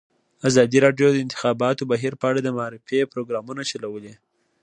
[0.49, 4.13] ازادي راډیو د د انتخاباتو بهیر په اړه د معارفې پروګرامونه چلولي.